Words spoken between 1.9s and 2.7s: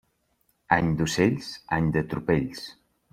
de tropells.